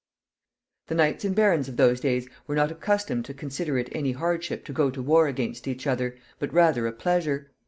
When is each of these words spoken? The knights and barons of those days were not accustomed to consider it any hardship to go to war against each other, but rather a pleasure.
The 0.87 0.95
knights 0.95 1.23
and 1.25 1.35
barons 1.35 1.67
of 1.69 1.77
those 1.77 1.99
days 1.99 2.27
were 2.47 2.55
not 2.55 2.71
accustomed 2.71 3.23
to 3.25 3.35
consider 3.35 3.77
it 3.77 3.87
any 3.91 4.13
hardship 4.13 4.65
to 4.65 4.73
go 4.73 4.89
to 4.89 4.99
war 4.99 5.27
against 5.27 5.67
each 5.67 5.85
other, 5.85 6.17
but 6.39 6.51
rather 6.51 6.87
a 6.87 6.91
pleasure. 6.91 7.51